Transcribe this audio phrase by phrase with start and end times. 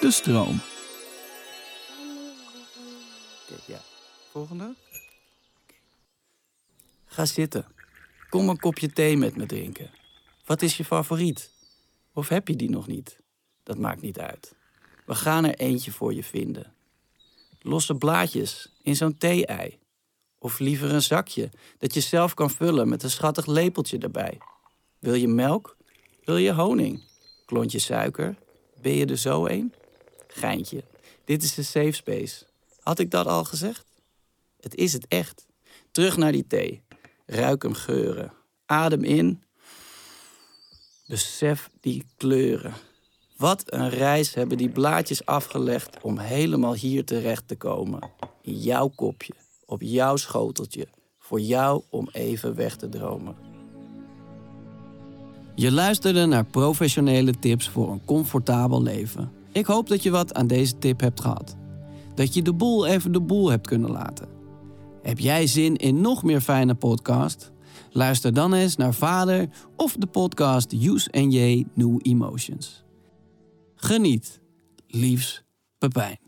[0.00, 0.60] De stroom.
[3.42, 3.80] Oké, ja.
[4.30, 4.74] Volgende.
[7.06, 7.66] Ga zitten.
[8.28, 9.90] Kom een kopje thee met me drinken.
[10.44, 11.50] Wat is je favoriet?
[12.12, 13.18] Of heb je die nog niet?
[13.62, 14.54] Dat maakt niet uit.
[15.06, 16.74] We gaan er eentje voor je vinden.
[17.62, 19.78] Losse blaadjes in zo'n thee-ei.
[20.38, 24.38] Of liever een zakje dat je zelf kan vullen met een schattig lepeltje erbij.
[24.98, 25.76] Wil je melk?
[26.24, 27.02] Wil je honing?
[27.46, 28.36] Klontje suiker?
[28.80, 29.74] Ben je er zo een?
[30.28, 30.84] Geintje.
[31.24, 32.44] Dit is de safe space.
[32.80, 33.84] Had ik dat al gezegd?
[34.60, 35.46] Het is het echt.
[35.90, 36.82] Terug naar die thee.
[37.26, 38.32] Ruik hem geuren.
[38.66, 39.42] Adem in.
[41.06, 42.74] Besef die kleuren.
[43.36, 48.10] Wat een reis hebben die blaadjes afgelegd om helemaal hier terecht te komen.
[48.42, 49.34] In jouw kopje,
[49.66, 50.88] op jouw schoteltje.
[51.18, 53.36] Voor jou om even weg te dromen.
[55.54, 59.37] Je luisterde naar professionele tips voor een comfortabel leven.
[59.58, 61.56] Ik hoop dat je wat aan deze tip hebt gehad.
[62.14, 64.28] Dat je de boel even de boel hebt kunnen laten.
[65.02, 67.52] Heb jij zin in nog meer fijne podcast?
[67.90, 72.84] Luister dan eens naar Vader of de podcast Use and J New Emotions.
[73.74, 74.40] Geniet.
[74.86, 75.44] Liefs,
[75.78, 76.27] Pepijn.